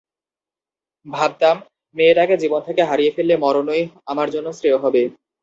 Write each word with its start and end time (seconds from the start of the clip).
ভাবতাম, 1.05 1.55
মেয়েটাকে 1.95 2.35
জীবন 2.37 2.61
থেকে 2.67 2.81
হারিয়ে 2.83 3.13
ফেললে 3.15 3.35
মরণই 3.37 3.81
আমার 4.05 4.27
জন্য 4.31 4.47
শ্রেয় 4.57 4.79
হবে। 4.83 5.01